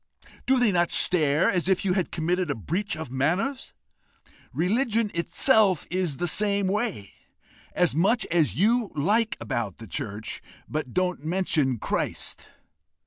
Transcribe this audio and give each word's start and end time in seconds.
Do 0.47 0.57
they 0.57 0.71
not 0.71 0.89
stare 0.89 1.47
as 1.47 1.69
if 1.69 1.85
you 1.85 1.93
had 1.93 2.11
committed 2.11 2.49
a 2.49 2.55
breach 2.55 2.97
of 2.97 3.11
manners? 3.11 3.75
Religion 4.51 5.11
itself 5.13 5.85
is 5.91 6.17
the 6.17 6.27
same 6.27 6.65
way: 6.65 7.13
as 7.73 7.93
much 7.93 8.25
as 8.31 8.55
you 8.57 8.89
like 8.95 9.37
about 9.39 9.77
the 9.77 9.85
church, 9.85 10.41
but 10.67 10.91
don't 10.95 11.23
mention 11.23 11.77
Christ! 11.77 12.49